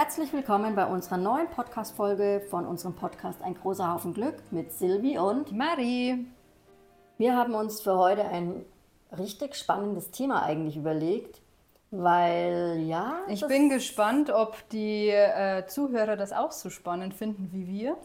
[0.00, 5.18] Herzlich willkommen bei unserer neuen Podcast-Folge von unserem Podcast Ein großer Haufen Glück mit Silvi
[5.18, 6.24] und Marie.
[7.16, 8.64] Wir haben uns für heute ein
[9.18, 11.40] richtig spannendes Thema eigentlich überlegt,
[11.90, 13.22] weil ja.
[13.26, 17.96] Ich bin gespannt, ob die äh, Zuhörer das auch so spannend finden wie wir.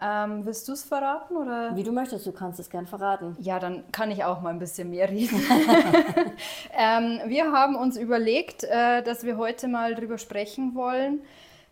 [0.00, 1.74] Ähm, willst du es verraten oder?
[1.74, 3.36] Wie du möchtest, du kannst es gern verraten.
[3.40, 5.40] Ja, dann kann ich auch mal ein bisschen mehr reden.
[6.78, 11.20] ähm, wir haben uns überlegt, äh, dass wir heute mal darüber sprechen wollen,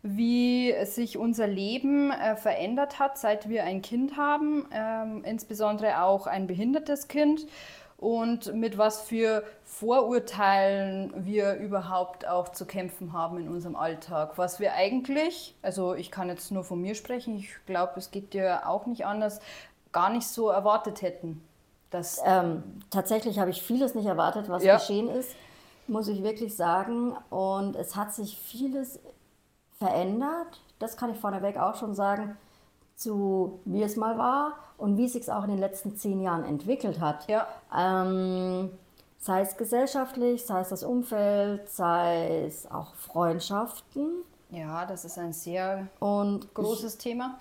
[0.02, 6.26] wie sich unser Leben äh, verändert hat, seit wir ein Kind haben, ähm, insbesondere auch
[6.26, 7.46] ein behindertes Kind
[8.04, 14.36] und mit was für Vorurteilen wir überhaupt auch zu kämpfen haben in unserem Alltag.
[14.36, 18.34] Was wir eigentlich, also ich kann jetzt nur von mir sprechen, ich glaube, es geht
[18.34, 19.40] dir auch nicht anders,
[19.90, 21.42] gar nicht so erwartet hätten.
[21.88, 24.76] Dass ähm, tatsächlich habe ich vieles nicht erwartet, was ja.
[24.76, 25.34] geschehen ist,
[25.86, 27.16] muss ich wirklich sagen.
[27.30, 29.00] Und es hat sich vieles
[29.78, 30.60] verändert.
[30.78, 32.36] Das kann ich vorneweg auch schon sagen
[32.96, 36.44] zu wie es mal war und wie es sich auch in den letzten zehn Jahren
[36.44, 37.28] entwickelt hat.
[37.28, 37.46] Ja.
[37.76, 38.70] Ähm,
[39.18, 44.24] sei es gesellschaftlich, sei es das Umfeld, sei es auch Freundschaften.
[44.50, 47.38] Ja, das ist ein sehr und großes ich, Thema.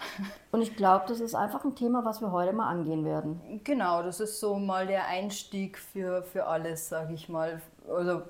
[0.52, 3.62] Und ich glaube, das ist einfach ein Thema, was wir heute mal angehen werden.
[3.64, 8.24] Genau, das ist so mal der Einstieg für, für alles, sage ich mal, also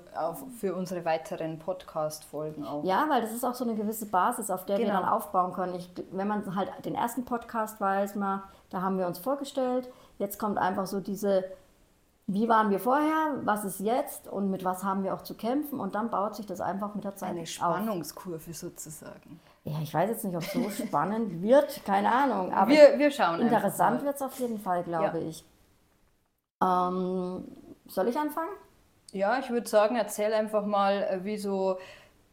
[0.58, 2.84] für unsere weiteren Podcast-Folgen auch.
[2.84, 4.88] Ja, weil das ist auch so eine gewisse Basis, auf der genau.
[4.88, 5.74] wir dann aufbauen können.
[5.74, 9.88] Ich, wenn man halt den ersten Podcast weiß, mal, da haben wir uns vorgestellt.
[10.18, 11.44] Jetzt kommt einfach so diese,
[12.26, 15.78] wie waren wir vorher, was ist jetzt und mit was haben wir auch zu kämpfen
[15.78, 18.56] und dann baut sich das einfach mit der Zeit Eine Spannungskurve auf.
[18.56, 19.40] sozusagen.
[19.64, 22.52] Ja, ich weiß jetzt nicht, ob es so spannend wird, keine Ahnung.
[22.52, 25.28] Aber wir, wir schauen Interessant wird es auf jeden Fall, glaube ja.
[25.28, 25.44] ich.
[26.62, 27.44] Ähm,
[27.86, 28.50] soll ich anfangen?
[29.14, 31.78] Ja, ich würde sagen, erzähl einfach mal, äh, wie so,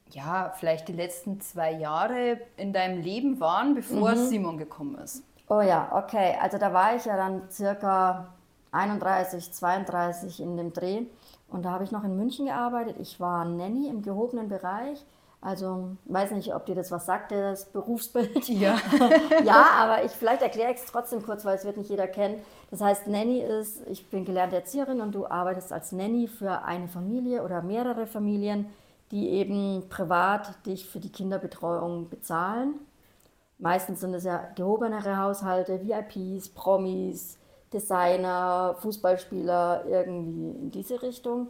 [0.09, 4.25] ja, vielleicht die letzten zwei Jahre in deinem Leben waren, bevor mhm.
[4.25, 5.23] Simon gekommen ist.
[5.47, 6.35] Oh ja, okay.
[6.41, 8.33] Also da war ich ja dann circa
[8.71, 11.03] 31, 32 in dem Dreh.
[11.49, 12.95] Und da habe ich noch in München gearbeitet.
[12.99, 15.05] Ich war Nanny im gehobenen Bereich.
[15.43, 18.47] Also, weiß nicht, ob dir das was sagt, das Berufsbild.
[18.47, 18.77] Ja.
[19.43, 22.39] ja, aber ich vielleicht erkläre ich es trotzdem kurz, weil es wird nicht jeder kennen.
[22.69, 26.87] Das heißt, Nanny ist, ich bin gelernte Erzieherin und du arbeitest als Nanny für eine
[26.87, 28.67] Familie oder mehrere Familien,
[29.09, 32.75] die eben privat dich für die Kinderbetreuung bezahlen.
[33.57, 37.39] Meistens sind es ja gehobenere Haushalte, VIPs, Promis,
[37.73, 41.47] Designer, Fußballspieler, irgendwie in diese Richtung.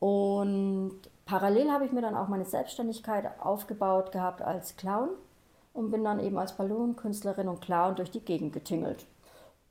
[0.00, 5.10] Und parallel habe ich mir dann auch meine Selbstständigkeit aufgebaut gehabt als Clown
[5.74, 9.06] und bin dann eben als Ballonkünstlerin und Clown durch die Gegend getingelt.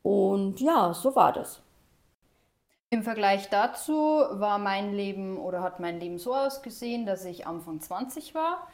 [0.03, 1.61] Und ja, so war das.
[2.91, 7.81] Im Vergleich dazu war mein Leben oder hat mein Leben so ausgesehen, dass ich Anfang
[7.81, 8.67] 20 war,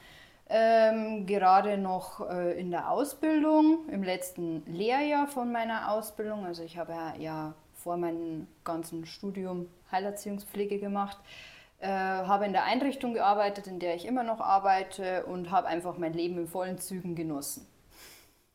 [0.50, 6.46] ähm, gerade noch äh, in der Ausbildung, im letzten Lehrjahr von meiner Ausbildung.
[6.46, 11.18] Also ich habe ja, ja vor meinem ganzen Studium Heilerziehungspflege gemacht,
[11.84, 15.98] äh, habe in der Einrichtung gearbeitet, in der ich immer noch arbeite und habe einfach
[15.98, 17.68] mein Leben in vollen Zügen genossen.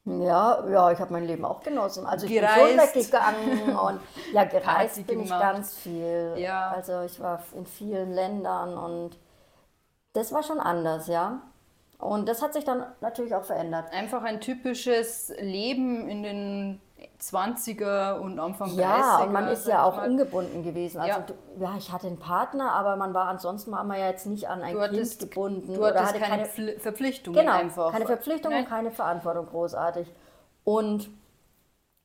[0.07, 2.07] Ja, ja, ich habe mein Leben auch genossen.
[2.07, 2.57] Also ich gereist.
[2.57, 4.01] bin schon weggegangen und
[4.33, 5.43] ja, gereist Party bin gemacht.
[5.43, 6.35] ich ganz viel.
[6.39, 6.71] Ja.
[6.71, 9.19] Also ich war in vielen Ländern und
[10.15, 11.43] das war schon anders, ja.
[11.99, 13.93] Und das hat sich dann natürlich auch verändert.
[13.93, 16.81] Einfach ein typisches Leben in den
[17.21, 18.99] 20er und Anfang ja, 30er.
[18.99, 20.09] Ja, und man ist ja auch mal.
[20.09, 21.01] ungebunden gewesen.
[21.01, 21.27] Also ja.
[21.61, 21.75] ja.
[21.79, 24.75] ich hatte einen Partner, aber man war ansonsten war man ja jetzt nicht an ein
[24.75, 25.75] du Kind hattest, gebunden.
[25.75, 27.93] Du hattest hatte keine, keine Verpflichtungen genau, einfach.
[27.93, 28.69] keine Verpflichtungen, Nein.
[28.69, 30.09] keine Verantwortung großartig.
[30.65, 31.11] Und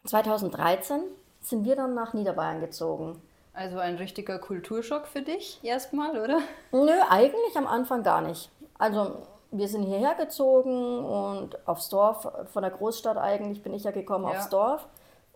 [0.05, 1.01] 2013
[1.41, 3.21] sind wir dann nach Niederbayern gezogen.
[3.53, 6.39] Also ein richtiger Kulturschock für dich erstmal, oder?
[6.71, 8.49] Nö, eigentlich am Anfang gar nicht.
[8.79, 13.91] Also wir sind hierher gezogen und aufs Dorf, von der Großstadt eigentlich bin ich ja
[13.91, 14.31] gekommen ja.
[14.31, 14.87] aufs Dorf.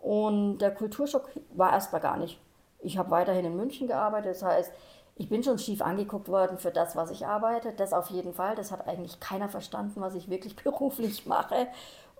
[0.01, 2.39] Und der Kulturschock war erstmal gar nicht.
[2.79, 4.71] Ich habe weiterhin in München gearbeitet, das heißt,
[5.15, 7.73] ich bin schon schief angeguckt worden für das, was ich arbeite.
[7.73, 8.55] Das auf jeden Fall.
[8.55, 11.67] Das hat eigentlich keiner verstanden, was ich wirklich beruflich mache.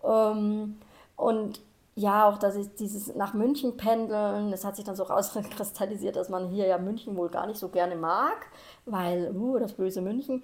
[0.04, 0.80] Ähm,
[1.16, 1.62] und
[1.96, 6.30] ja, auch dass ich dieses nach München pendeln, das hat sich dann so rauskristallisiert, dass
[6.30, 8.38] man hier ja München wohl gar nicht so gerne mag,
[8.86, 10.44] weil, uh, das böse München.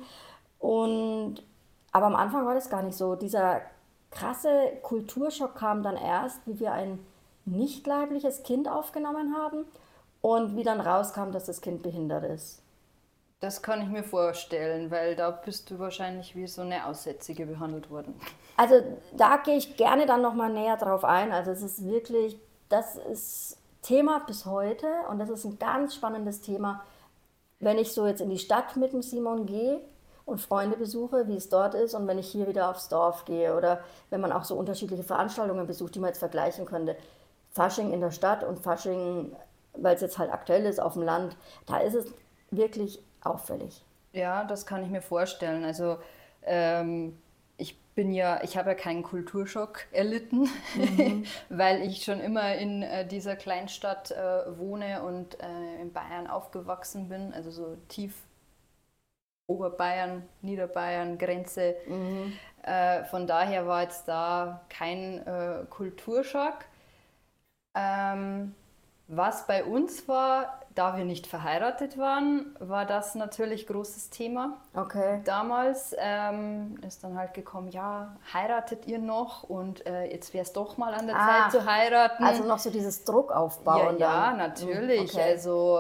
[0.64, 1.44] Und,
[1.92, 3.16] aber am Anfang war das gar nicht so.
[3.16, 3.60] Dieser
[4.12, 7.06] krasse Kulturschock kam dann erst, wie wir ein
[7.44, 9.66] nicht leibliches Kind aufgenommen haben
[10.22, 12.62] und wie dann rauskam, dass das Kind behindert ist.
[13.42, 17.90] Das kann ich mir vorstellen, weil da bist du wahrscheinlich wie so eine Aussätzige behandelt
[17.90, 18.18] worden.
[18.56, 18.76] Also
[19.18, 21.34] da gehe ich gerne dann nochmal näher drauf ein.
[21.34, 22.40] Also es ist wirklich,
[22.70, 26.86] das ist Thema bis heute und das ist ein ganz spannendes Thema.
[27.60, 29.82] Wenn ich so jetzt in die Stadt mit dem Simon gehe,
[30.26, 33.56] und Freunde besuche, wie es dort ist und wenn ich hier wieder aufs Dorf gehe
[33.56, 36.96] oder wenn man auch so unterschiedliche Veranstaltungen besucht, die man jetzt vergleichen könnte.
[37.52, 39.36] Fasching in der Stadt und Fasching,
[39.74, 41.36] weil es jetzt halt aktuell ist auf dem Land,
[41.66, 42.14] da ist es
[42.52, 43.84] wirklich auffällig.
[44.14, 45.66] Ja, das kann ich mir vorstellen.
[45.66, 45.98] Also
[46.44, 47.18] ähm,
[47.58, 51.26] ich bin ja, ich habe ja keinen Kulturschock erlitten, mhm.
[51.50, 57.10] weil ich schon immer in äh, dieser Kleinstadt äh, wohne und äh, in Bayern aufgewachsen
[57.10, 58.16] bin, also so tief
[59.48, 61.76] Oberbayern, Niederbayern, Grenze.
[61.88, 62.38] Mhm.
[62.64, 66.60] Äh, von daher war jetzt da kein äh, Kulturschock.
[67.76, 68.56] Ähm,
[69.08, 74.58] was bei uns war, da wir nicht verheiratet waren, war das natürlich großes Thema.
[74.74, 75.22] Okay.
[75.24, 79.44] Damals ähm, ist dann halt gekommen, ja, heiratet ihr noch?
[79.44, 82.24] Und äh, jetzt wäre es doch mal an der ah, Zeit zu heiraten.
[82.24, 83.98] Also noch so dieses Druck aufbauen.
[84.00, 85.14] Ja, ja natürlich.
[85.14, 85.22] Okay.
[85.22, 85.80] Also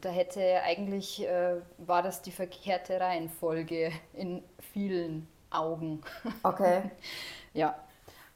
[0.00, 4.42] da hätte eigentlich, äh, war das die verkehrte Reihenfolge in
[4.72, 6.02] vielen Augen.
[6.42, 6.82] Okay.
[7.52, 7.74] ja.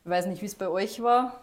[0.05, 1.41] Ich weiß nicht, wie es bei euch war.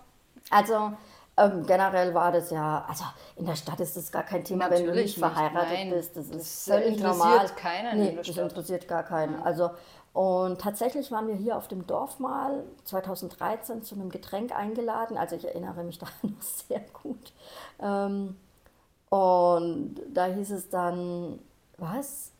[0.49, 0.93] Also
[1.37, 3.03] ähm, generell war das ja, also
[3.35, 5.89] in der Stadt ist das gar kein Thema, Natürlich wenn du nicht verheiratet nicht.
[5.93, 6.17] bist.
[6.17, 7.47] Das, das ist völlig interessiert normal.
[7.55, 7.99] keinen.
[7.99, 9.41] Nee, das interessiert gar keinen.
[9.43, 9.71] Also
[10.13, 15.17] und tatsächlich waren wir hier auf dem Dorf mal 2013 zu einem Getränk eingeladen.
[15.17, 17.33] Also ich erinnere mich da noch sehr gut.
[17.81, 18.37] Ähm,
[19.09, 21.39] und da hieß es dann,
[21.77, 22.31] was?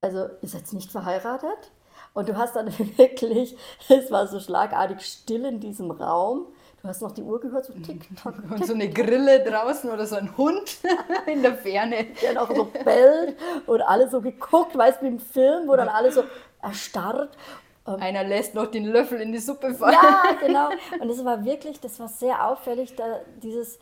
[0.00, 1.70] Also ihr seid nicht verheiratet?
[2.12, 3.56] Und du hast dann wirklich,
[3.88, 6.46] es war so schlagartig still in diesem Raum.
[6.84, 8.42] Du hast noch die Uhr gehört, so tick-tock.
[8.42, 10.80] Tick, und so eine Grille draußen oder so ein Hund
[11.26, 12.08] in der Ferne.
[12.20, 15.88] Der noch so bellt und alle so geguckt, weißt du, wie im Film, wo dann
[15.88, 16.24] alle so
[16.60, 17.38] erstarrt.
[17.86, 19.94] Ähm, Einer lässt noch den Löffel in die Suppe fallen.
[19.94, 20.68] Ja, genau.
[21.00, 23.78] Und das war wirklich, das war sehr auffällig, da dieses,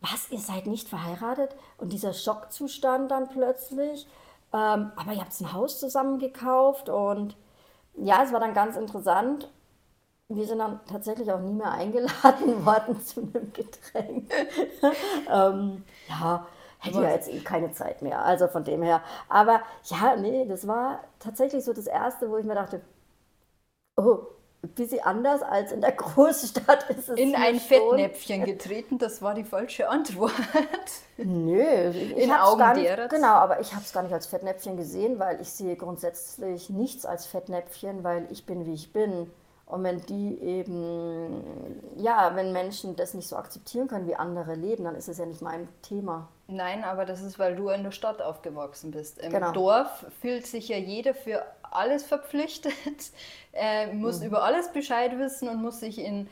[0.00, 1.56] was, ihr seid nicht verheiratet?
[1.78, 4.06] Und dieser Schockzustand dann plötzlich.
[4.52, 7.36] Ähm, aber ihr habt ein Haus zusammen gekauft und
[7.96, 9.50] ja, es war dann ganz interessant
[10.36, 14.30] wir sind dann tatsächlich auch nie mehr eingeladen worden zu einem Getränk.
[15.30, 16.46] ähm, ja,
[16.78, 18.24] hätte ja jetzt eh keine Zeit mehr.
[18.24, 19.02] Also von dem her.
[19.28, 22.80] Aber ja, nee, das war tatsächlich so das Erste, wo ich mir dachte,
[23.96, 24.18] oh,
[24.62, 27.18] ein bisschen anders als in der Großstadt ist es.
[27.18, 27.68] In ein schon.
[27.68, 30.32] Fettnäpfchen getreten, das war die falsche Antwort.
[31.16, 34.76] Nö, ich in Augen gar nicht, Genau, aber ich habe es gar nicht als Fettnäpfchen
[34.76, 39.30] gesehen, weil ich sehe grundsätzlich nichts als Fettnäpfchen, weil ich bin, wie ich bin.
[39.66, 44.84] Und wenn die eben, ja, wenn Menschen das nicht so akzeptieren können, wie andere leben,
[44.84, 46.28] dann ist es ja nicht mein Thema.
[46.46, 49.18] Nein, aber das ist, weil du in der Stadt aufgewachsen bist.
[49.18, 49.52] Im genau.
[49.52, 52.74] Dorf fühlt sich ja jeder für alles verpflichtet,
[53.52, 54.26] äh, muss mhm.
[54.26, 56.28] über alles Bescheid wissen und muss sich in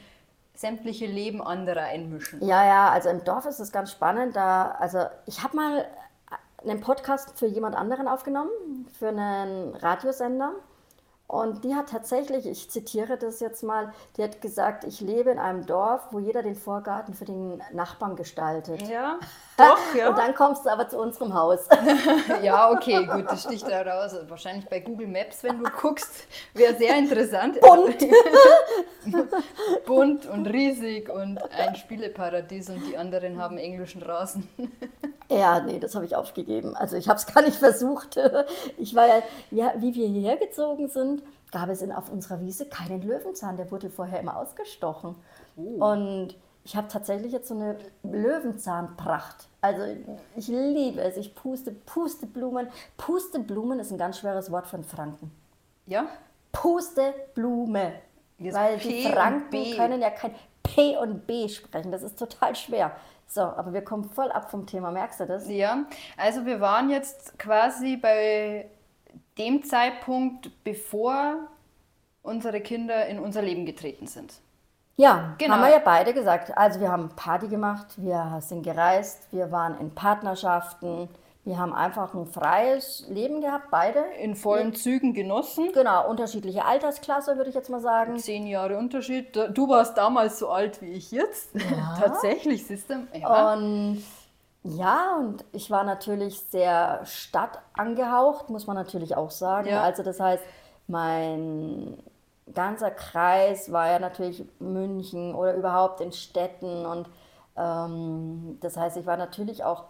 [0.55, 2.45] sämtliche Leben anderer einmischen.
[2.45, 4.37] Ja, ja, also im Dorf ist es ganz spannend.
[4.37, 5.87] Da, also ich habe mal
[6.63, 10.53] einen Podcast für jemand anderen aufgenommen, für einen Radiosender.
[11.33, 15.39] Und die hat tatsächlich, ich zitiere das jetzt mal, die hat gesagt, ich lebe in
[15.39, 18.83] einem Dorf, wo jeder den Vorgarten für den Nachbarn gestaltet.
[18.83, 19.19] Ja,
[19.57, 20.09] doch, ja.
[20.11, 21.61] Und dann kommst du aber zu unserem Haus.
[22.43, 24.15] ja, okay, gut, das sticht da raus.
[24.29, 27.59] Wahrscheinlich bei Google Maps, wenn du guckst, wäre sehr interessant.
[27.63, 27.97] Bunt.
[29.87, 34.51] Bunt und riesig und ein Spieleparadies und die anderen haben englischen Rasen.
[35.39, 36.77] Ja, nee, das habe ich aufgegeben.
[36.77, 38.19] Also ich habe es gar nicht versucht.
[38.79, 42.67] Ich war ja, ja, wie wir hierher gezogen sind, gab es in, auf unserer Wiese
[42.67, 43.57] keinen Löwenzahn.
[43.57, 45.15] Der wurde vorher immer ausgestochen.
[45.57, 45.93] Oh.
[45.93, 46.35] Und
[46.65, 49.49] ich habe tatsächlich jetzt so eine Löwenzahnpracht.
[49.61, 49.83] Also
[50.37, 51.17] ich liebe es.
[51.17, 52.69] Ich puste Pusteblumen.
[52.97, 55.31] Pusteblumen ist ein ganz schweres Wort von Franken.
[55.87, 56.07] Ja?
[56.53, 57.93] Pusteblume.
[58.39, 61.91] Jetzt Weil P die Franken können ja kein P und B sprechen.
[61.91, 62.93] Das ist total schwer.
[63.33, 65.49] So, aber wir kommen voll ab vom Thema, merkst du das?
[65.49, 65.87] Ja,
[66.19, 68.69] also wir waren jetzt quasi bei
[69.39, 71.37] dem Zeitpunkt, bevor
[72.21, 74.35] unsere Kinder in unser Leben getreten sind.
[74.97, 75.55] Ja, genau.
[75.55, 76.55] haben wir ja beide gesagt.
[76.59, 81.09] Also wir haben Party gemacht, wir sind gereist, wir waren in Partnerschaften,
[81.45, 83.99] wir haben einfach ein freies Leben gehabt, beide.
[84.21, 85.73] In vollen Zügen genossen.
[85.73, 88.17] Genau, unterschiedliche Altersklasse, würde ich jetzt mal sagen.
[88.19, 89.37] Zehn Jahre Unterschied.
[89.53, 91.51] Du warst damals so alt wie ich jetzt.
[91.55, 91.97] Ja.
[92.01, 93.07] Tatsächlich, siehst du.
[93.19, 93.55] Ja.
[93.55, 94.05] Und
[94.65, 99.69] ja, und ich war natürlich sehr stadtangehaucht, muss man natürlich auch sagen.
[99.69, 99.83] Ja.
[99.83, 100.45] Also das heißt,
[100.87, 101.99] mein
[102.55, 106.87] ganzer Kreis war ja natürlich München oder überhaupt in Städten.
[106.87, 107.09] Und
[107.57, 109.85] ähm, das heißt, ich war natürlich auch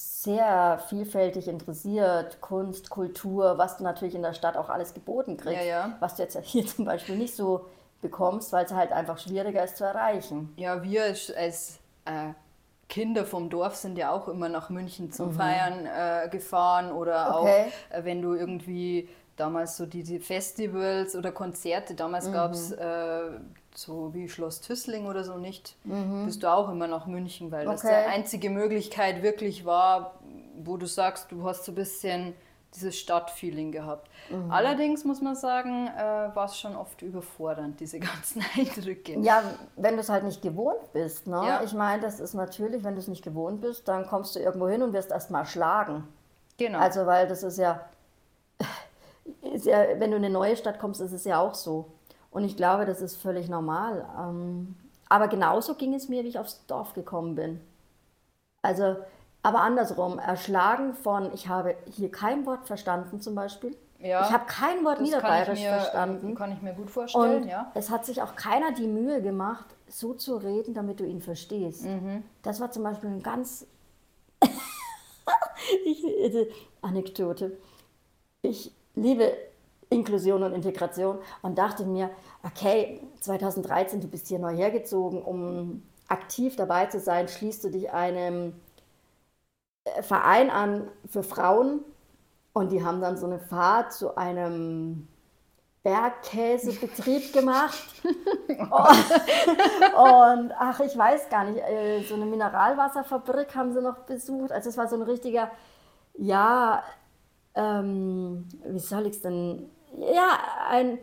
[0.00, 5.62] sehr vielfältig interessiert, Kunst, Kultur, was du natürlich in der Stadt auch alles geboten kriegst,
[5.62, 5.96] ja, ja.
[6.00, 7.66] was du jetzt hier zum Beispiel nicht so
[8.00, 10.54] bekommst, weil es halt einfach schwieriger ist zu erreichen.
[10.56, 12.32] Ja, wir als, äh,
[12.88, 15.34] Kinder vom Dorf sind ja auch immer nach München zum mhm.
[15.34, 17.66] Feiern äh, gefahren oder okay.
[17.90, 22.32] auch, äh, wenn du irgendwie damals so die, die Festivals oder Konzerte, damals mhm.
[22.32, 23.30] gab es äh,
[23.74, 26.26] so wie Schloss Tüssling oder so nicht, mhm.
[26.26, 27.72] bist du auch immer nach München, weil okay.
[27.72, 30.14] das die einzige Möglichkeit wirklich war,
[30.62, 32.34] wo du sagst, du hast so ein bisschen
[32.74, 34.08] dieses Stadtfeeling gehabt.
[34.30, 34.50] Mhm.
[34.50, 39.18] Allerdings muss man sagen, äh, war es schon oft überfordernd, diese ganzen Eindrücke.
[39.20, 39.42] Ja,
[39.76, 41.26] wenn du es halt nicht gewohnt bist.
[41.26, 41.36] Ne?
[41.36, 41.62] Ja.
[41.64, 44.68] Ich meine, das ist natürlich, wenn du es nicht gewohnt bist, dann kommst du irgendwo
[44.68, 46.06] hin und wirst erst mal schlagen.
[46.58, 46.78] Genau.
[46.78, 47.80] Also, weil das ist ja,
[49.52, 51.86] ist ja, wenn du in eine neue Stadt kommst, ist es ja auch so.
[52.30, 54.06] Und ich glaube, das ist völlig normal.
[54.18, 54.76] Ähm,
[55.08, 57.60] aber genauso ging es mir, wie ich aufs Dorf gekommen bin.
[58.62, 58.96] Also,
[59.42, 63.76] aber andersrum, erschlagen von, ich habe hier kein Wort verstanden zum Beispiel.
[63.98, 66.34] Ja, ich habe kein Wort Niederbayerisch verstanden.
[66.34, 67.70] Kann ich mir gut vorstellen, und ja.
[67.74, 71.84] Es hat sich auch keiner die Mühe gemacht, so zu reden, damit du ihn verstehst.
[71.84, 72.22] Mhm.
[72.42, 73.66] Das war zum Beispiel ein ganz
[75.84, 77.58] ich, äh, Anekdote.
[78.40, 79.32] Ich liebe
[79.90, 82.10] Inklusion und Integration und dachte mir,
[82.44, 87.92] okay, 2013, du bist hier neu hergezogen, um aktiv dabei zu sein, schließt du dich
[87.92, 88.54] einem
[89.84, 91.80] äh, Verein an für Frauen
[92.52, 95.08] und die haben dann so eine Fahrt zu einem
[95.82, 98.02] Bergkäsebetrieb gemacht.
[98.04, 104.52] und, und, ach, ich weiß gar nicht, äh, so eine Mineralwasserfabrik haben sie noch besucht.
[104.52, 105.50] Also es war so ein richtiger,
[106.14, 106.82] ja,
[107.54, 109.70] ähm, wie soll ich es denn?
[109.98, 110.98] Ja, ein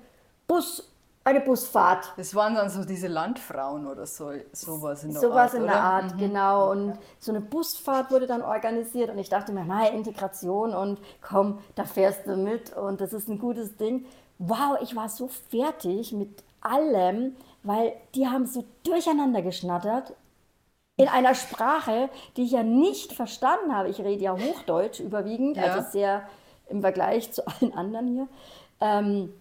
[0.48, 0.92] Bus,
[1.24, 2.14] eine Busfahrt.
[2.18, 5.52] Das waren dann so diese Landfrauen oder so, sowas in der sowas Art.
[5.52, 6.18] Sowas in der Art, mhm.
[6.18, 6.72] genau.
[6.72, 11.60] Und so eine Busfahrt wurde dann organisiert und ich dachte mir, naja, Integration und komm,
[11.76, 14.06] da fährst du mit und das ist ein gutes Ding.
[14.40, 20.14] Wow, ich war so fertig mit allem, weil die haben so durcheinander geschnattert
[20.96, 23.90] in einer Sprache, die ich ja nicht verstanden habe.
[23.90, 25.64] Ich rede ja Hochdeutsch überwiegend, ja.
[25.64, 26.24] also sehr
[26.70, 28.28] im Vergleich zu allen anderen hier.
[28.82, 29.34] Ähm,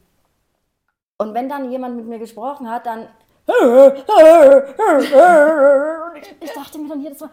[1.18, 3.08] und wenn dann jemand mit mir gesprochen hat, dann.
[6.40, 7.30] ich dachte mir dann jedes Mal,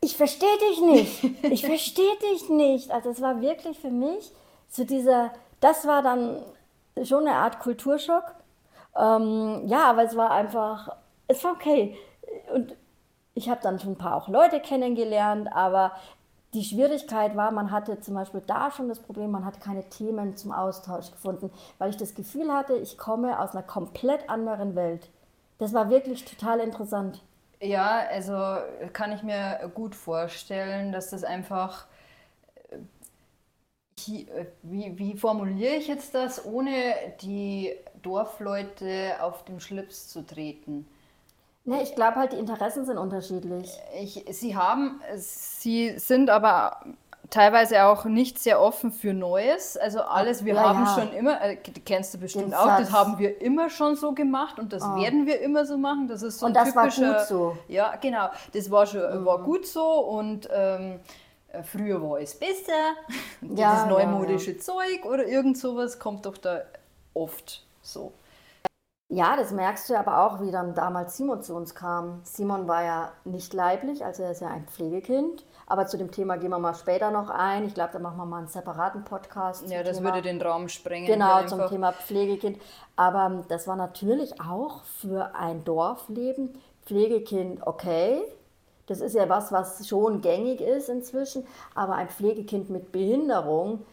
[0.00, 1.24] ich verstehe dich nicht.
[1.44, 2.90] Ich verstehe dich nicht.
[2.90, 4.32] Also es war wirklich für mich
[4.68, 6.42] so dieser, das war dann
[7.04, 8.34] schon eine Art Kulturschock.
[8.96, 10.96] Ähm, ja, aber es war einfach,
[11.28, 11.96] es war okay.
[12.54, 12.74] Und
[13.34, 15.92] ich habe dann schon ein paar auch Leute kennengelernt, aber
[16.56, 20.36] die Schwierigkeit war, man hatte zum Beispiel da schon das Problem, man hatte keine Themen
[20.36, 25.08] zum Austausch gefunden, weil ich das Gefühl hatte, ich komme aus einer komplett anderen Welt.
[25.58, 27.22] Das war wirklich total interessant.
[27.60, 28.34] Ja, also
[28.92, 31.86] kann ich mir gut vorstellen, dass das einfach,
[34.06, 37.72] äh, wie, wie formuliere ich jetzt das, ohne die
[38.02, 40.86] Dorfleute auf den Schlips zu treten?
[41.68, 43.68] Nee, ich glaube halt, die Interessen sind unterschiedlich.
[44.00, 46.80] Ich, sie haben, sie sind aber
[47.28, 49.76] teilweise auch nicht sehr offen für Neues.
[49.76, 50.94] Also alles, wir ja, haben ja.
[50.94, 52.80] schon immer, äh, kennst du bestimmt Den auch, Satz.
[52.82, 54.94] das haben wir immer schon so gemacht und das oh.
[54.96, 56.06] werden wir immer so machen.
[56.06, 57.58] Das ist so und das typischer, war gut so.
[57.66, 58.28] Ja, genau.
[58.52, 59.26] Das war schon mhm.
[59.26, 61.00] war gut so und ähm,
[61.64, 62.94] früher war es besser.
[63.40, 66.60] Ja, Dieses neumodische Zeug oder irgend sowas kommt doch da
[67.12, 68.12] oft so.
[69.08, 72.20] Ja, das merkst du aber auch, wie dann damals Simon zu uns kam.
[72.24, 75.44] Simon war ja nicht leiblich, also er ist ja ein Pflegekind.
[75.68, 77.64] Aber zu dem Thema gehen wir mal später noch ein.
[77.66, 79.68] Ich glaube, da machen wir mal einen separaten Podcast.
[79.68, 81.06] Ja, das Thema, würde den Raum sprengen.
[81.06, 82.58] Genau, zum Thema Pflegekind.
[82.96, 88.22] Aber das war natürlich auch für ein Dorfleben Pflegekind okay.
[88.86, 91.46] Das ist ja was, was schon gängig ist inzwischen.
[91.74, 93.84] Aber ein Pflegekind mit Behinderung, ähm,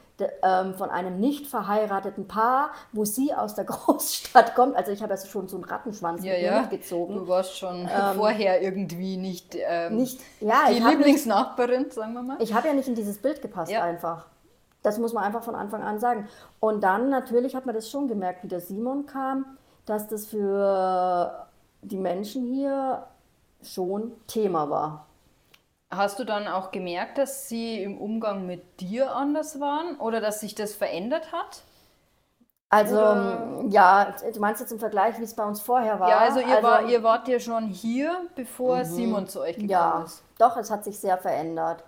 [0.77, 4.75] von einem nicht verheirateten Paar, wo sie aus der Großstadt kommt.
[4.75, 6.63] Also ich habe ja schon so einen Rattenschwanz ja, ja.
[6.65, 7.15] gezogen.
[7.15, 12.37] Du warst schon ähm, vorher irgendwie nicht, ähm, nicht ja, die Lieblingsnachbarin, sagen wir mal.
[12.39, 13.83] Ich habe ja nicht in dieses Bild gepasst ja.
[13.83, 14.27] einfach.
[14.83, 16.27] Das muss man einfach von Anfang an sagen.
[16.59, 21.47] Und dann natürlich hat man das schon gemerkt, wie der Simon kam, dass das für
[21.81, 23.07] die Menschen hier
[23.61, 25.07] schon Thema war.
[25.95, 30.39] Hast du dann auch gemerkt, dass sie im Umgang mit dir anders waren oder dass
[30.39, 31.63] sich das verändert hat?
[32.69, 33.65] Also, oder?
[33.69, 36.09] ja, du meinst jetzt im Vergleich, wie es bei uns vorher war?
[36.09, 38.85] Ja, also ihr, also, war, ihr wart ja schon hier, bevor mhm.
[38.85, 40.23] Simon zu euch gekommen ja, ist.
[40.39, 41.83] Doch, es hat sich sehr verändert.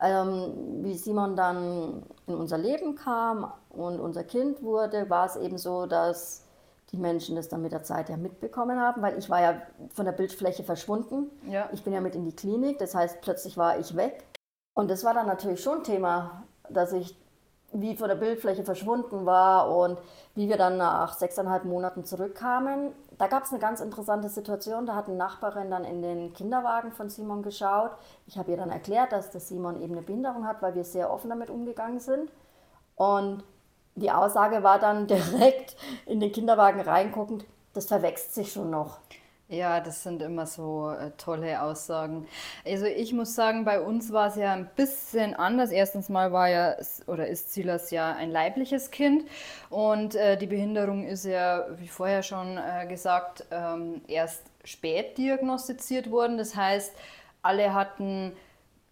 [0.00, 5.58] Ähm, wie Simon dann in unser Leben kam und unser Kind wurde, war es eben
[5.58, 6.44] so, dass
[6.92, 9.62] die Menschen das dann mit der Zeit ja mitbekommen haben, weil ich war ja
[9.94, 11.30] von der Bildfläche verschwunden.
[11.48, 11.68] Ja.
[11.72, 14.24] Ich bin ja mit in die Klinik, das heißt, plötzlich war ich weg.
[14.74, 17.16] Und das war dann natürlich schon Thema, dass ich
[17.72, 19.98] wie von der Bildfläche verschwunden war und
[20.34, 22.92] wie wir dann nach sechseinhalb Monaten zurückkamen.
[23.16, 24.86] Da gab es eine ganz interessante Situation.
[24.86, 27.92] Da hat eine Nachbarin dann in den Kinderwagen von Simon geschaut.
[28.26, 31.12] Ich habe ihr dann erklärt, dass der Simon eben eine Behinderung hat, weil wir sehr
[31.12, 32.32] offen damit umgegangen sind.
[32.96, 33.44] Und
[33.94, 37.44] die Aussage war dann direkt in den Kinderwagen reinguckend,
[37.74, 38.98] das verwechselt sich schon noch.
[39.50, 42.28] Ja, das sind immer so äh, tolle Aussagen.
[42.64, 45.72] Also ich muss sagen, bei uns war es ja ein bisschen anders.
[45.72, 46.76] Erstens mal war ja
[47.08, 49.24] oder ist Silas ja ein leibliches Kind
[49.68, 56.12] und äh, die Behinderung ist ja, wie vorher schon äh, gesagt, ähm, erst spät diagnostiziert
[56.12, 56.38] worden.
[56.38, 56.94] Das heißt,
[57.42, 58.36] alle hatten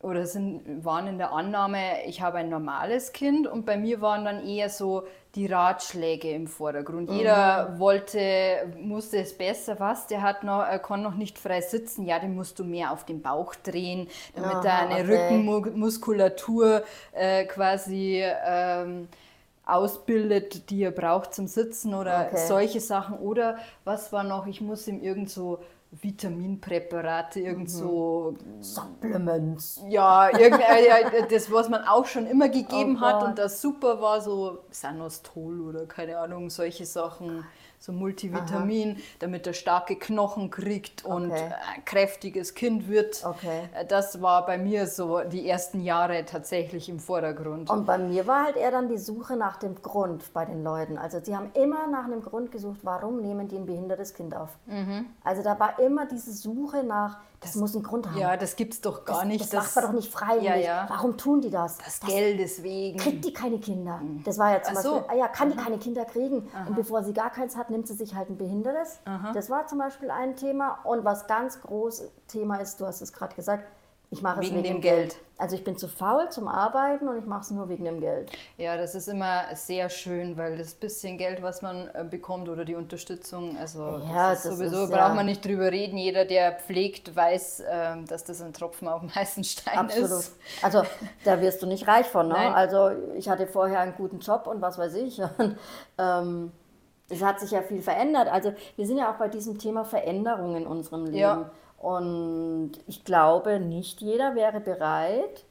[0.00, 4.24] oder sind, waren in der Annahme, ich habe ein normales Kind und bei mir waren
[4.24, 7.10] dann eher so die Ratschläge im Vordergrund.
[7.10, 7.16] Mhm.
[7.16, 12.06] Jeder wollte, musste es besser, was, der hat noch, er kann noch nicht frei sitzen,
[12.06, 15.46] ja, den musst du mehr auf den Bauch drehen, damit Aha, er eine okay.
[15.50, 19.08] Rückenmuskulatur äh, quasi ähm,
[19.66, 22.46] ausbildet, die er braucht zum Sitzen oder okay.
[22.46, 23.18] solche Sachen.
[23.18, 25.58] Oder was war noch, ich muss ihm irgend so
[25.90, 28.62] Vitaminpräparate, irgend so mhm.
[28.62, 29.82] Supplements.
[29.88, 34.00] Ja, irgend, äh, das, was man auch schon immer gegeben oh hat und das super
[34.00, 37.44] war, so Sanostol oder keine Ahnung, solche Sachen
[37.78, 39.00] so Multivitamin, Aha.
[39.20, 41.52] damit er starke Knochen kriegt und okay.
[41.74, 43.24] ein kräftiges Kind wird.
[43.24, 43.68] Okay.
[43.74, 47.70] Äh, das war bei mir so die ersten Jahre tatsächlich im Vordergrund.
[47.70, 50.98] Und bei mir war halt eher dann die Suche nach dem Grund bei den Leuten.
[50.98, 54.50] Also sie haben immer nach einem Grund gesucht, warum nehmen die ein behindertes Kind auf.
[54.66, 55.06] Mhm.
[55.22, 58.18] Also da war immer diese Suche nach, das, das muss einen Grund haben.
[58.18, 59.40] Ja, das gibt es doch gar das, nicht.
[59.40, 60.44] Das, das macht man doch nicht freiwillig.
[60.44, 60.86] Ja, ja.
[60.88, 61.78] Warum tun die das?
[61.78, 62.98] Das, Geld deswegen.
[62.98, 63.98] Kriegt die keine Kinder?
[63.98, 64.24] Mhm.
[64.24, 65.08] Das war ja zum Ach Beispiel, so.
[65.08, 66.48] ah ja, kann die keine Kinder kriegen?
[66.52, 66.66] Aha.
[66.68, 68.98] Und bevor sie gar keins hat, nimmt sie sich halt ein Behindertes.
[69.04, 69.32] Aha.
[69.32, 70.80] Das war zum Beispiel ein Thema.
[70.84, 73.64] Und was ganz groß Thema ist, du hast es gerade gesagt,
[74.10, 75.10] ich mache wegen es wegen dem Geld.
[75.10, 75.16] Geld.
[75.36, 78.32] Also ich bin zu faul zum Arbeiten und ich mache es nur wegen dem Geld.
[78.56, 82.64] Ja, das ist immer sehr schön, weil das bisschen Geld, was man äh, bekommt oder
[82.64, 85.96] die Unterstützung, also ja, das das sowieso ist, braucht man nicht drüber reden.
[85.96, 90.10] Jeder, der pflegt, weiß, ähm, dass das ein Tropfen auf dem heißen Stein Absolut.
[90.10, 90.36] ist.
[90.62, 90.82] Also
[91.24, 92.28] da wirst du nicht reich von.
[92.28, 92.54] Ne?
[92.54, 95.20] Also ich hatte vorher einen guten Job und was weiß ich.
[95.38, 95.56] Und,
[95.98, 96.52] ähm,
[97.10, 98.28] es hat sich ja viel verändert.
[98.28, 101.16] Also wir sind ja auch bei diesem Thema Veränderung in unserem Leben.
[101.16, 101.50] Ja.
[101.78, 105.44] Und ich glaube, nicht jeder wäre bereit,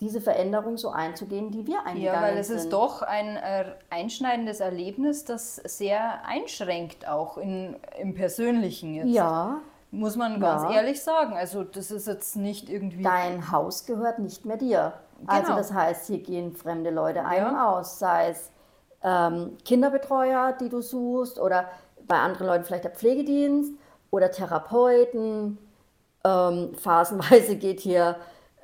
[0.00, 2.04] diese Veränderung so einzugehen, die wir eingegangen sind.
[2.04, 2.56] Ja, weil es sind.
[2.58, 9.08] ist doch ein äh, einschneidendes Erlebnis, das sehr einschränkt, auch in, im Persönlichen jetzt.
[9.08, 9.60] Ja.
[9.90, 10.72] Muss man ganz ja.
[10.72, 11.34] ehrlich sagen.
[11.36, 13.02] Also das ist jetzt nicht irgendwie...
[13.02, 14.92] Dein Haus gehört nicht mehr dir.
[15.26, 15.54] Also genau.
[15.54, 17.48] Also das heißt, hier gehen fremde Leute ein ja.
[17.48, 18.50] und aus, sei es
[19.02, 21.70] ähm, Kinderbetreuer, die du suchst oder
[22.06, 23.72] bei anderen Leuten vielleicht der Pflegedienst
[24.10, 25.58] oder Therapeuten.
[26.24, 28.16] Ähm, phasenweise geht hier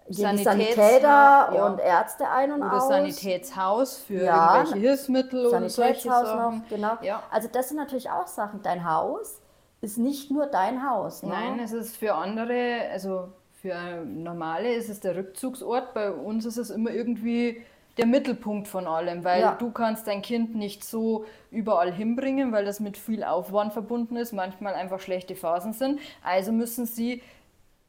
[0.08, 1.66] gehen die Sanitäter ja.
[1.66, 2.88] und Ärzte ein und Oder aus.
[2.88, 6.58] Sanitätshaus für ja, irgendwelche Hilfsmittel und solche Sachen.
[6.58, 6.98] Noch, genau.
[7.02, 7.22] Ja.
[7.30, 8.62] Also das sind natürlich auch Sachen.
[8.62, 9.40] Dein Haus
[9.80, 11.22] ist nicht nur dein Haus.
[11.22, 11.30] Ne?
[11.30, 13.28] Nein, es ist für andere, also
[13.60, 13.74] für
[14.04, 15.94] normale ist es der Rückzugsort.
[15.94, 17.62] Bei uns ist es immer irgendwie
[17.98, 19.54] der Mittelpunkt von allem, weil ja.
[19.54, 24.32] du kannst dein Kind nicht so überall hinbringen, weil das mit viel Aufwand verbunden ist,
[24.32, 26.00] manchmal einfach schlechte Phasen sind.
[26.22, 27.22] Also müssen sie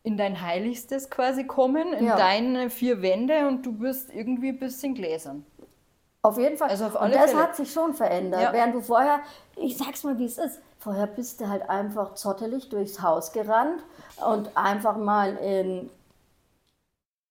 [0.04, 2.18] in dein Heiligstes quasi kommen, in ja.
[2.18, 5.46] deine vier Wände und du bist irgendwie ein bisschen gläsern.
[6.22, 6.70] Auf jeden Fall.
[6.70, 7.44] Also auf und das Fälle.
[7.44, 8.42] hat sich schon verändert.
[8.42, 8.54] Ja.
[8.54, 9.22] Während du vorher,
[9.56, 13.82] ich sag's mal, wie es ist, vorher bist du halt einfach zottelig durchs Haus gerannt
[14.26, 15.89] und einfach mal in,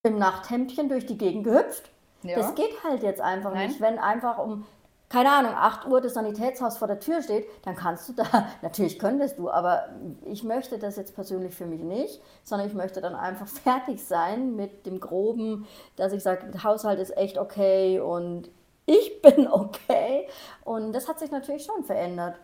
[0.03, 1.92] im Nachthemdchen durch die Gegend gehüpft.
[2.23, 2.37] Ja.
[2.37, 3.69] Das geht halt jetzt einfach Nein.
[3.69, 3.81] nicht.
[3.81, 4.65] Wenn einfach um,
[5.09, 8.25] keine Ahnung, 8 Uhr das Sanitätshaus vor der Tür steht, dann kannst du da,
[8.63, 9.89] natürlich könntest du, aber
[10.25, 14.57] ich möchte das jetzt persönlich für mich nicht, sondern ich möchte dann einfach fertig sein
[14.57, 18.51] mit dem Groben, dass ich sage, der Haushalt ist echt okay und
[18.87, 20.29] ich bin okay.
[20.65, 22.37] Und das hat sich natürlich schon verändert.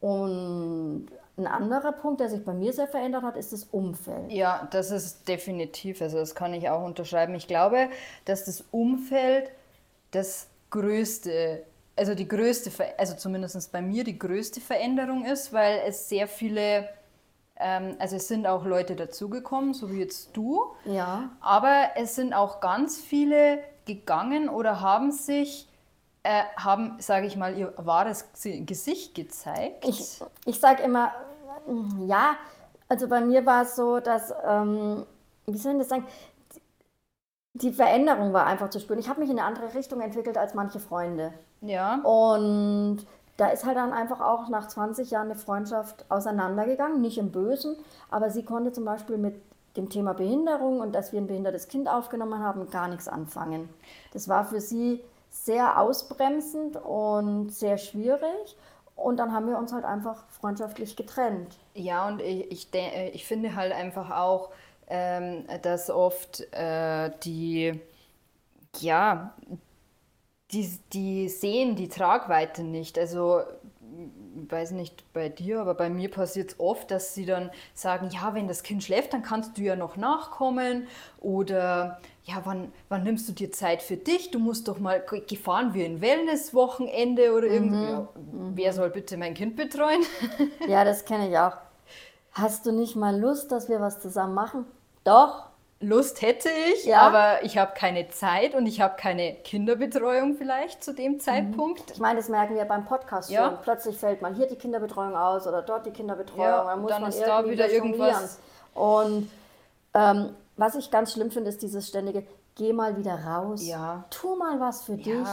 [0.00, 1.06] Und
[1.38, 4.30] ein anderer Punkt, der sich bei mir sehr verändert hat, ist das Umfeld.
[4.30, 7.34] Ja, das ist definitiv, also das kann ich auch unterschreiben.
[7.34, 7.88] Ich glaube,
[8.26, 9.50] dass das Umfeld
[10.10, 11.62] das größte,
[11.96, 16.88] also die größte, also zumindest bei mir die größte Veränderung ist, weil es sehr viele,
[17.56, 20.74] ähm, also es sind auch Leute dazugekommen, so wie jetzt du.
[20.84, 21.30] Ja.
[21.40, 25.66] Aber es sind auch ganz viele gegangen oder haben sich
[26.22, 29.86] äh, haben, sage ich mal, ihr wahres Gesicht gezeigt?
[29.86, 31.12] Ich, ich sage immer,
[32.06, 32.36] ja,
[32.88, 35.04] also bei mir war es so, dass, ähm,
[35.46, 36.06] wie soll ich das sagen,
[37.54, 38.98] die Veränderung war einfach zu spüren.
[38.98, 41.32] Ich habe mich in eine andere Richtung entwickelt als manche Freunde.
[41.60, 41.96] Ja.
[42.02, 43.06] Und
[43.36, 47.76] da ist halt dann einfach auch nach 20 Jahren eine Freundschaft auseinandergegangen, nicht im Bösen,
[48.10, 49.34] aber sie konnte zum Beispiel mit
[49.76, 53.68] dem Thema Behinderung und dass wir ein behindertes Kind aufgenommen haben, gar nichts anfangen.
[54.12, 55.02] Das war für sie
[55.32, 58.56] sehr ausbremsend und sehr schwierig.
[58.94, 61.56] Und dann haben wir uns halt einfach freundschaftlich getrennt.
[61.74, 64.50] Ja, und ich, ich, äh, ich finde halt einfach auch,
[64.88, 67.80] ähm, dass oft äh, die,
[68.78, 69.34] ja,
[70.52, 72.98] die, die sehen die Tragweite nicht.
[72.98, 73.40] Also
[74.48, 78.34] weiß nicht bei dir, aber bei mir passiert es oft, dass sie dann sagen, ja,
[78.34, 80.86] wenn das Kind schläft, dann kannst du ja noch nachkommen
[81.20, 84.30] oder ja, wann, wann nimmst du dir Zeit für dich?
[84.30, 87.76] Du musst doch mal, gefahren wir ein Wellnesswochenende oder irgendwie.
[87.76, 87.88] Mhm.
[87.88, 88.08] Ja,
[88.54, 90.02] wer soll bitte mein Kind betreuen?
[90.68, 91.56] Ja, das kenne ich auch.
[92.32, 94.64] Hast du nicht mal Lust, dass wir was zusammen machen?
[95.04, 95.51] Doch.
[95.82, 97.00] Lust hätte ich, ja.
[97.00, 101.20] aber ich habe keine Zeit und ich habe keine Kinderbetreuung vielleicht zu dem mhm.
[101.20, 101.90] Zeitpunkt.
[101.92, 103.48] Ich meine, das merken wir beim Podcast ja.
[103.48, 103.58] schon.
[103.62, 106.44] Plötzlich fällt mal hier die Kinderbetreuung aus oder dort die Kinderbetreuung.
[106.44, 108.38] Ja, dann muss dann man ist da wieder irgendwas.
[108.74, 109.30] Und
[109.94, 114.04] ähm, was ich ganz schlimm finde, ist dieses ständige, geh mal wieder raus, ja.
[114.10, 115.26] tu mal was für dich.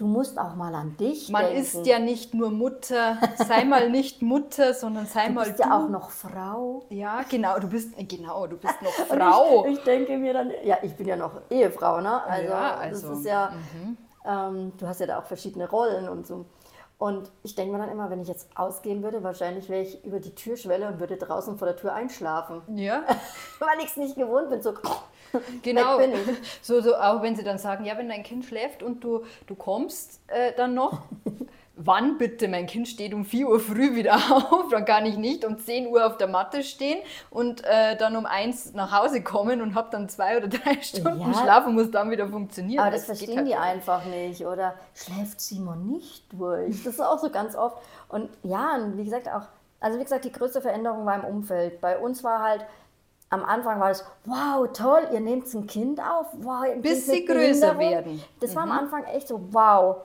[0.00, 1.60] Du musst auch mal an dich Man denken.
[1.60, 5.62] ist ja nicht nur Mutter, sei mal nicht Mutter, sondern sei du mal bist du.
[5.62, 6.86] ja auch noch Frau.
[6.88, 9.66] Ja, genau, du bist genau, du bist noch Frau.
[9.66, 12.22] ich, ich, denke mir dann, ja, ich bin ja noch Ehefrau, ne?
[12.22, 13.96] Also, ja, also das ist ja, mhm.
[14.24, 16.46] ähm, du hast ja da auch verschiedene Rollen und so.
[17.00, 20.20] Und ich denke mir dann immer, wenn ich jetzt ausgehen würde, wahrscheinlich wäre ich über
[20.20, 22.60] die Türschwelle und würde draußen vor der Tür einschlafen.
[22.76, 23.04] Ja.
[23.58, 24.74] Weil ich es nicht gewohnt bin, so
[25.62, 25.98] Genau,
[26.60, 29.54] so, so auch wenn sie dann sagen, ja, wenn dein Kind schläft und du, du
[29.54, 31.04] kommst äh, dann noch,
[31.84, 32.48] wann bitte?
[32.48, 35.88] Mein Kind steht um 4 Uhr früh wieder auf, dann kann ich nicht um 10
[35.88, 36.98] Uhr auf der Matte stehen
[37.30, 41.20] und äh, dann um 1 nach Hause kommen und habe dann zwei oder drei Stunden
[41.20, 42.80] ja, Schlaf und muss dann wieder funktionieren.
[42.80, 44.46] Aber das, das verstehen halt die einfach nicht.
[44.46, 46.82] Oder schläft Simon nicht durch?
[46.84, 47.78] Das ist auch so ganz oft.
[48.08, 49.46] Und ja, und wie gesagt auch,
[49.80, 51.80] also wie gesagt, die größte Veränderung war im Umfeld.
[51.80, 52.66] Bei uns war halt,
[53.30, 57.78] am Anfang war es, wow, toll, ihr nehmt ein Kind auf, wow, bis sie größer
[57.78, 58.22] werden.
[58.40, 58.56] Das mhm.
[58.56, 58.78] war am mhm.
[58.78, 59.98] Anfang echt so, wow,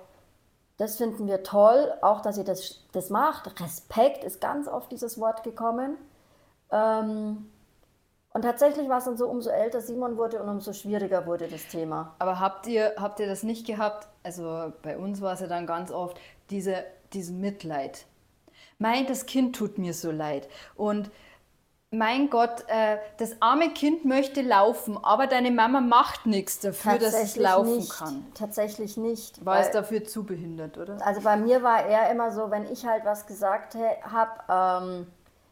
[0.77, 3.59] das finden wir toll, auch dass ihr das, das macht.
[3.61, 5.97] Respekt ist ganz oft dieses Wort gekommen.
[6.71, 7.49] Ähm,
[8.33, 11.67] und tatsächlich war es dann so, umso älter Simon wurde und umso schwieriger wurde das
[11.67, 12.15] Thema.
[12.19, 14.09] Aber habt ihr, habt ihr das nicht gehabt?
[14.23, 16.83] Also bei uns war es ja dann ganz oft diese,
[17.13, 18.05] diesen Mitleid.
[18.77, 20.49] Mein, das Kind tut mir so leid.
[20.75, 21.09] Und
[21.91, 27.13] mein Gott, äh, das arme Kind möchte laufen, aber deine Mama macht nichts dafür, dass
[27.13, 27.91] es laufen nicht.
[27.91, 28.25] kann.
[28.33, 29.45] Tatsächlich nicht.
[29.45, 30.97] War es dafür zu behindert, oder?
[31.05, 35.07] Also bei mir war er immer so, wenn ich halt was gesagt habe, ähm,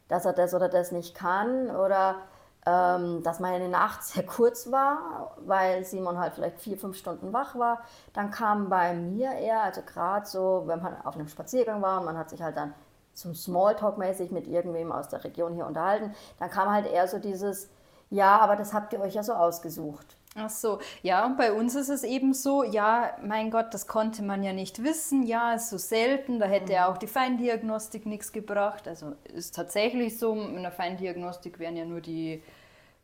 [0.08, 2.18] dass er das oder das nicht kann oder
[2.66, 7.56] ähm, dass meine Nacht sehr kurz war, weil Simon halt vielleicht vier, fünf Stunden wach
[7.56, 7.82] war,
[8.14, 12.06] dann kam bei mir eher, also gerade so, wenn man auf einem Spaziergang war und
[12.06, 12.74] man hat sich halt dann
[13.14, 17.70] so Smalltalk-mäßig mit irgendwem aus der Region hier unterhalten, dann kam halt eher so dieses,
[18.10, 20.18] ja, aber das habt ihr euch ja so ausgesucht.
[20.36, 24.24] Ach so, ja, und bei uns ist es eben so, ja, mein Gott, das konnte
[24.24, 26.94] man ja nicht wissen, ja, ist so selten, da hätte ja mhm.
[26.94, 28.88] auch die Feindiagnostik nichts gebracht.
[28.88, 32.42] Also ist tatsächlich so, in der Feindiagnostik werden ja nur die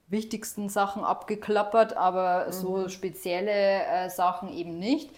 [0.07, 2.51] wichtigsten Sachen abgeklappert, aber mhm.
[2.51, 5.11] so spezielle äh, Sachen eben nicht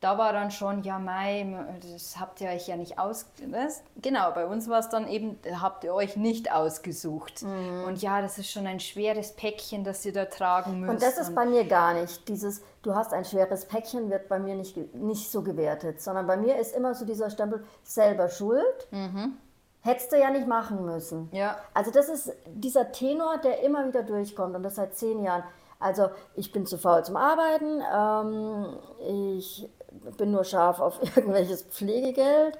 [0.00, 1.46] da war dann schon, ja, Mai,
[1.94, 3.82] das habt ihr euch ja nicht ausgesucht.
[4.02, 7.42] Genau, bei uns war es dann eben, habt ihr euch nicht ausgesucht.
[7.42, 7.84] Mhm.
[7.86, 10.92] Und ja, das ist schon ein schweres Päckchen, das ihr da tragen müsst.
[10.92, 12.28] Und das ist bei mir gar nicht.
[12.28, 16.36] Dieses, du hast ein schweres Päckchen, wird bei mir nicht, nicht so gewertet, sondern bei
[16.36, 18.88] mir ist immer so dieser Stempel, selber schuld.
[18.90, 19.38] Mhm.
[19.80, 21.30] Hättest du ja nicht machen müssen.
[21.32, 21.56] Ja.
[21.72, 25.44] Also das ist dieser Tenor, der immer wieder durchkommt und das seit zehn Jahren.
[25.78, 29.68] Also ich bin zu faul zum Arbeiten, ähm, ich
[30.16, 32.58] bin nur scharf auf irgendwelches Pflegegeld.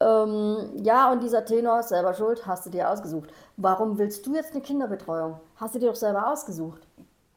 [0.00, 3.30] Ähm, ja, und dieser Tenor selber schuld, hast du dir ausgesucht.
[3.56, 5.40] Warum willst du jetzt eine Kinderbetreuung?
[5.56, 6.86] Hast du dir doch selber ausgesucht.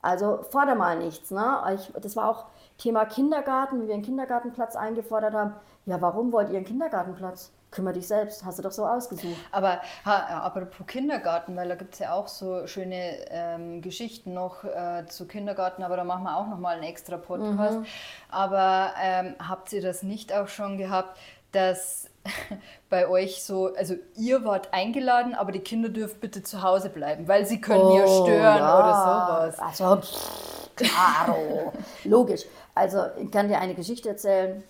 [0.02, 1.32] Also forder mal nichts.
[1.32, 1.58] Ne?
[1.76, 2.46] Ich, das war auch
[2.80, 5.54] Thema Kindergarten, wie wir einen Kindergartenplatz eingefordert haben.
[5.86, 7.52] Ja, warum wollt ihr einen Kindergartenplatz?
[7.72, 9.38] Kümmer dich selbst, hast du doch so ausgesucht.
[9.52, 14.64] Aber ha, apropos Kindergarten, weil da gibt es ja auch so schöne ähm, Geschichten noch
[14.64, 17.80] äh, zu Kindergarten, aber da machen wir auch nochmal einen extra Podcast.
[17.80, 17.86] Mhm.
[18.32, 21.16] Aber ähm, habt ihr das nicht auch schon gehabt,
[21.52, 22.10] dass
[22.90, 27.28] bei euch so, also ihr wart eingeladen, aber die Kinder dürfen bitte zu Hause bleiben,
[27.28, 28.80] weil sie können oh, ja stören ja.
[28.80, 29.60] oder sowas.
[29.60, 32.46] Also, pff, klaro, logisch.
[32.80, 34.64] Also ich kann dir eine Geschichte erzählen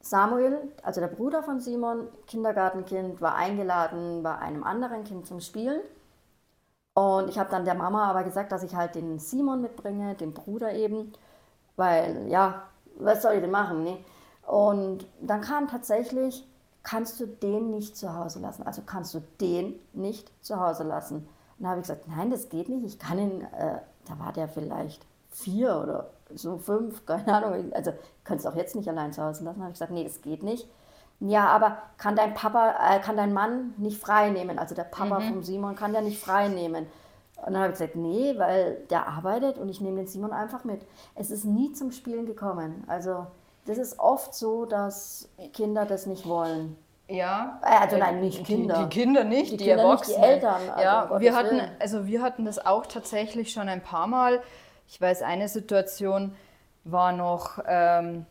[0.00, 5.82] Samuel, also der Bruder von Simon, Kindergartenkind, war eingeladen bei einem anderen Kind zum Spielen.
[6.94, 10.32] Und ich habe dann der Mama aber gesagt, dass ich halt den Simon mitbringe, den
[10.32, 11.12] Bruder eben,
[11.76, 12.62] weil ja,
[12.96, 13.84] was soll ich denn machen?
[13.84, 13.98] Ne?
[14.46, 16.48] Und dann kam tatsächlich,
[16.82, 18.62] kannst du den nicht zu Hause lassen?
[18.62, 21.16] Also kannst du den nicht zu Hause lassen?
[21.16, 21.26] Und
[21.58, 22.86] dann habe ich gesagt, nein, das geht nicht.
[22.86, 27.72] Ich kann ihn, äh, da war der vielleicht vier oder so fünf, keine Ahnung.
[27.72, 27.92] Also
[28.24, 29.58] könntest du auch jetzt nicht allein zu Hause lassen.
[29.58, 30.68] Da habe ich gesagt, nee, das geht nicht.
[31.20, 34.58] Ja, aber kann dein Papa, äh, kann dein Mann nicht frei nehmen?
[34.58, 35.28] Also der Papa mhm.
[35.28, 36.86] vom Simon kann ja nicht frei nehmen.
[37.36, 40.64] Und dann habe ich gesagt, nee, weil der arbeitet und ich nehme den Simon einfach
[40.64, 40.82] mit.
[41.14, 42.84] Es ist nie zum Spielen gekommen.
[42.86, 43.26] Also
[43.66, 46.76] das ist oft so, dass Kinder das nicht wollen.
[47.08, 47.58] Ja.
[47.62, 48.78] Also nein, nicht Kinder.
[48.78, 50.22] Die, die Kinder nicht, Die die, Kinder nicht, die Erwachsenen.
[50.22, 54.40] Eltern, also ja, wir hatten, also wir hatten das auch tatsächlich schon ein paar Mal.
[54.92, 56.36] Ich weiß, eine Situation
[56.84, 58.26] war noch, ähm,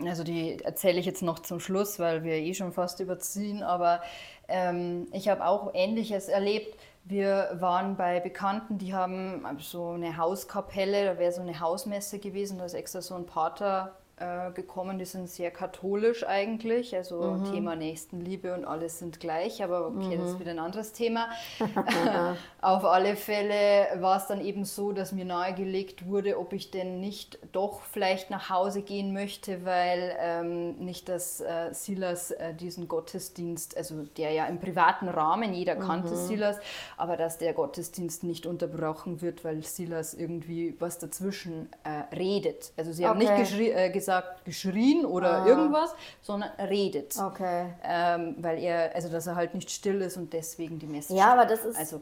[0.00, 4.02] also die erzähle ich jetzt noch zum Schluss, weil wir eh schon fast überziehen, aber
[4.48, 6.76] ähm, ich habe auch Ähnliches erlebt.
[7.04, 12.58] Wir waren bei Bekannten, die haben so eine Hauskapelle, da wäre so eine Hausmesse gewesen,
[12.58, 17.76] da ist extra so ein Pater äh, gekommen, die sind sehr katholisch eigentlich, also Thema
[17.76, 21.28] Nächstenliebe und alles sind gleich, aber okay, das ist wieder ein anderes Thema.
[22.60, 27.00] Auf alle Fälle war es dann eben so, dass mir nahegelegt wurde, ob ich denn
[27.00, 32.88] nicht doch vielleicht nach Hause gehen möchte, weil ähm, nicht, dass äh, Silas äh, diesen
[32.88, 36.58] Gottesdienst, also der ja im privaten Rahmen, jeder kannte Silas,
[36.96, 42.72] aber dass der Gottesdienst nicht unterbrochen wird, weil Silas irgendwie was dazwischen äh, redet.
[42.76, 43.40] Also sie haben Okay.
[43.40, 44.07] nicht äh, gesagt,
[44.44, 47.16] geschrien oder irgendwas, sondern redet.
[47.18, 47.66] Okay.
[47.84, 51.32] Ähm, weil er, also dass er halt nicht still ist und deswegen die Messe Ja,
[51.32, 52.00] aber das ist- Also,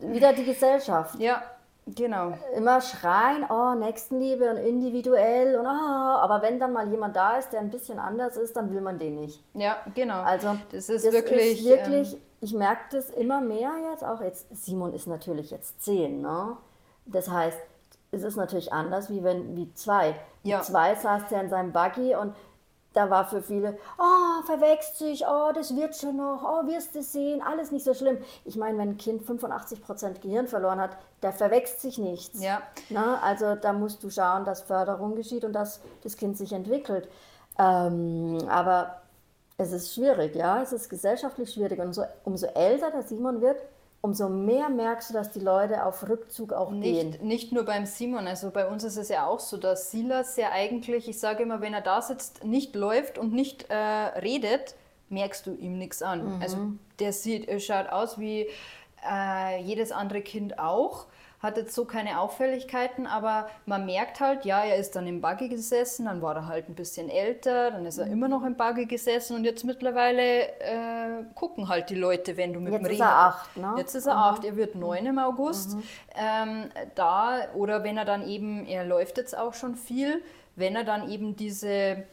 [0.00, 1.18] Wieder die Gesellschaft.
[1.20, 1.42] ja,
[1.86, 2.36] genau.
[2.56, 7.50] Immer schreien, oh, Nächstenliebe und individuell und ah, aber wenn dann mal jemand da ist,
[7.52, 9.42] der ein bisschen anders ist, dann will man den nicht.
[9.54, 10.22] Ja, genau.
[10.22, 11.60] Also das ist wirklich.
[11.60, 14.20] ist wirklich ähm, ich merke das immer mehr jetzt auch.
[14.20, 16.56] Jetzt Simon ist natürlich jetzt zehn, ne?
[17.06, 17.58] Das heißt,
[18.14, 20.14] es ist natürlich anders wie wenn wie zwei.
[20.42, 20.58] Ja.
[20.58, 22.34] Mit zwei saß er in seinem Buggy und
[22.94, 27.02] da war für viele, oh, verwechselt sich, oh, das wird schon noch, oh, wirst du
[27.02, 28.18] sehen, alles nicht so schlimm.
[28.44, 32.40] Ich meine, wenn ein Kind 85% Gehirn verloren hat, der verwechselt sich nichts.
[32.40, 32.62] Ja.
[32.90, 37.08] Na, also da musst du schauen, dass Förderung geschieht und dass das Kind sich entwickelt.
[37.58, 39.02] Ähm, aber
[39.56, 41.80] es ist schwierig, ja, es ist gesellschaftlich schwierig.
[41.80, 43.60] Und so, umso älter der Simon wird,
[44.04, 47.08] umso mehr merkst du, dass die Leute auf Rückzug auch gehen.
[47.08, 50.36] Nicht, nicht nur beim Simon, also bei uns ist es ja auch so, dass Silas
[50.36, 54.74] ja eigentlich, ich sage immer, wenn er da sitzt, nicht läuft und nicht äh, redet,
[55.08, 56.38] merkst du ihm nichts an.
[56.42, 56.58] Also
[56.98, 58.46] der sieht, er schaut aus wie
[59.10, 61.06] äh, jedes andere Kind auch,
[61.44, 65.48] hat jetzt so keine Auffälligkeiten, aber man merkt halt, ja, er ist dann im Buggy
[65.48, 68.86] gesessen, dann war er halt ein bisschen älter, dann ist er immer noch im Buggy
[68.86, 72.92] gesessen und jetzt mittlerweile äh, gucken halt die Leute, wenn du mit Jetzt dem ist
[72.92, 73.74] Reden- er acht, ne?
[73.78, 75.76] Jetzt ist er acht, er wird neun im August.
[76.16, 80.22] Ähm, da, oder wenn er dann eben, er läuft jetzt auch schon viel,
[80.56, 82.04] wenn er dann eben diese,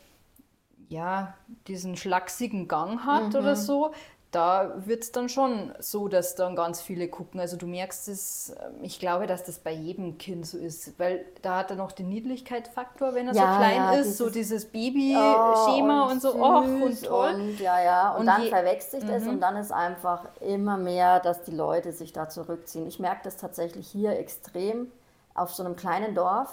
[0.90, 1.34] ja,
[1.68, 3.92] diesen schlachsigen Gang hat oder so,
[4.32, 7.40] da wird es dann schon so, dass dann ganz viele gucken.
[7.42, 11.26] Also du merkst es, ähm, ich glaube, dass das bei jedem Kind so ist, weil
[11.42, 14.50] da hat er noch den Niedlichkeitsfaktor, wenn er Ja, so klein ja, ist, so dieses-
[14.50, 17.34] dieses Baby-Schema und, so, och und toll.
[17.36, 18.12] Und, ja, ja.
[18.14, 21.52] Und, Und dann je- verwechselt sich das und dann ist einfach immer mehr, dass die
[21.56, 22.88] Leute sich da zurückziehen.
[22.88, 24.92] Ich merke das tatsächlich hier extrem
[25.34, 26.50] auf so einem kleinen Dorf.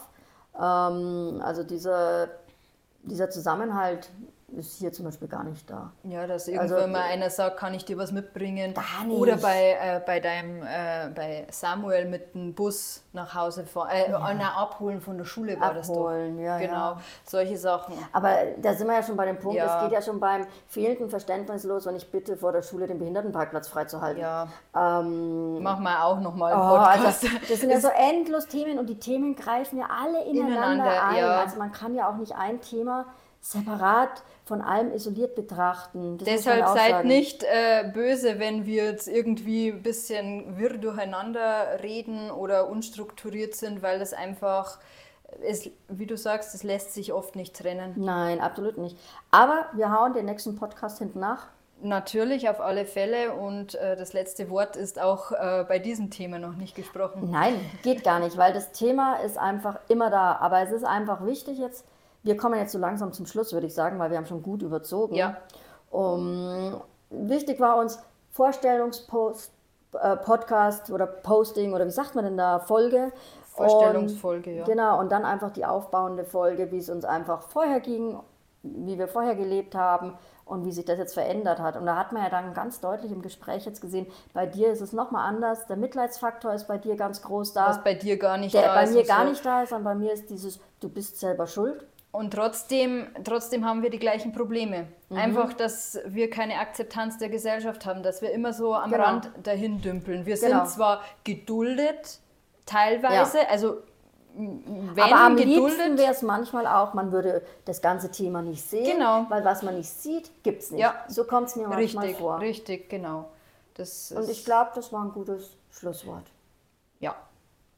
[0.60, 2.28] Ähm, also diese,
[3.04, 4.10] dieser Zusammenhalt
[4.56, 5.92] ist hier zum Beispiel gar nicht da.
[6.04, 8.72] Ja, dass irgendwann Also, mal einer sagt, kann ich dir was mitbringen?
[8.72, 9.18] Gar nicht.
[9.18, 14.08] Oder bei, äh, bei deinem, äh, bei Samuel mit dem Bus nach Hause fahren, äh,
[14.11, 15.96] na, abholen von der Schule war das doch.
[15.96, 17.00] Abholen, ja, Genau, ja.
[17.26, 17.92] solche Sachen.
[18.12, 19.76] Aber da sind wir ja schon bei dem Punkt, Ja.
[19.76, 22.98] es geht ja schon beim fehlenden Verständnis los, wenn ich bitte, vor der Schule den
[22.98, 24.22] Behindertenparkplatz freizuhalten.
[24.22, 27.24] Ja, Ähm, machen wir auch nochmal einen Oh, also, Podcast.
[27.50, 31.16] das sind ja so endlos Themen und die Themen greifen ja alle ineinander, Ineinander, ein.
[31.18, 31.40] ja.
[31.40, 33.04] Also man kann ja auch nicht ein Thema
[33.40, 36.18] separat von allem isoliert betrachten.
[36.18, 37.09] Das Deshalb seid sagen.
[37.09, 43.83] nicht äh, böse, wenn wir jetzt irgendwie ein bisschen wirr durcheinander reden oder unstrukturiert sind,
[43.83, 44.79] weil das einfach,
[45.42, 47.94] es, wie du sagst, es lässt sich oft nicht trennen.
[47.96, 48.96] Nein, absolut nicht.
[49.31, 51.48] Aber wir hauen den nächsten Podcast hinten nach.
[51.81, 53.35] Natürlich, auf alle Fälle.
[53.35, 57.31] Und äh, das letzte Wort ist auch äh, bei diesem Thema noch nicht gesprochen.
[57.31, 60.37] Nein, geht gar nicht, weil das Thema ist einfach immer da.
[60.37, 61.85] Aber es ist einfach wichtig jetzt,
[62.28, 64.62] wir kommen jetzt so langsam zum Schluss, würde ich sagen, weil wir haben schon gut
[64.62, 65.14] überzogen.
[65.14, 65.38] Ja.
[65.90, 67.98] Um, wichtig war uns
[68.32, 69.50] Vorstellungspost,
[69.94, 73.12] äh, Podcast oder Posting oder wie sagt man denn da, Folge.
[73.46, 74.64] Vorstellungsfolge, und, ja.
[74.64, 78.20] Genau, und dann einfach die aufbauende Folge, wie es uns einfach vorher ging,
[78.62, 80.12] wie wir vorher gelebt haben
[80.44, 81.76] und wie sich das jetzt verändert hat.
[81.76, 84.82] Und da hat man ja dann ganz deutlich im Gespräch jetzt gesehen, bei dir ist
[84.82, 88.36] es nochmal anders, der Mitleidsfaktor ist bei dir ganz groß da, Was bei dir gar
[88.36, 88.92] nicht der da bei ist.
[88.92, 89.30] mir und gar so.
[89.30, 91.86] nicht da ist, sondern bei mir ist dieses, du bist selber schuld.
[92.10, 94.88] Und trotzdem, trotzdem haben wir die gleichen Probleme.
[95.10, 95.16] Mhm.
[95.18, 99.04] Einfach, dass wir keine Akzeptanz der Gesellschaft haben, dass wir immer so am Genau.
[99.04, 100.24] Rand dahin dümpeln.
[100.26, 100.60] Wir Genau.
[100.64, 102.18] sind zwar geduldet,
[102.64, 103.78] teilweise, also
[104.36, 108.40] m- wenn Aber am liebsten geduldet, wäre es manchmal auch, man würde das ganze Thema
[108.40, 109.26] nicht sehen, Genau.
[109.28, 110.80] weil was man nicht sieht, gibt es nicht.
[110.80, 110.94] Ja.
[111.08, 112.40] So kommt es mir manchmal richtig, vor.
[112.40, 113.26] richtig, genau.
[113.74, 116.24] Das Und ich glaube, das war ein gutes Schlusswort,
[117.00, 117.14] ja,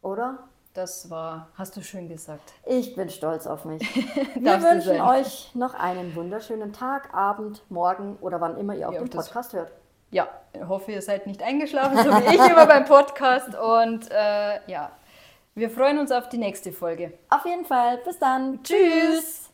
[0.03, 0.39] oder?
[0.73, 2.53] Das war, hast du schön gesagt.
[2.65, 3.83] Ich bin stolz auf mich.
[4.37, 9.01] Wir wünschen euch noch einen wunderschönen Tag, Abend, Morgen oder wann immer ihr auch ja,
[9.01, 9.73] den Podcast hört.
[10.13, 13.57] Ja, ich hoffe, ihr seid nicht eingeschlafen, so wie ich immer beim Podcast.
[13.57, 14.93] Und äh, ja,
[15.57, 17.15] wir freuen uns auf die nächste Folge.
[17.31, 17.99] Auf jeden Fall.
[18.05, 18.63] Bis dann.
[18.63, 19.50] Tschüss.